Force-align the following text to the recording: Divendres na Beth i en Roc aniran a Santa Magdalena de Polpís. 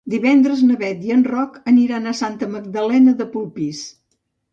Divendres 0.11 0.61
na 0.69 0.77
Beth 0.83 1.03
i 1.09 1.11
en 1.15 1.19
Roc 1.31 1.59
aniran 1.71 2.07
a 2.07 2.13
Santa 2.21 2.47
Magdalena 2.55 3.15
de 3.21 3.29
Polpís. 3.35 3.83